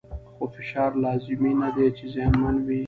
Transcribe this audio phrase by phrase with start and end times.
[0.35, 2.79] خو فشار لازمي نه دی چې زیانمن وي.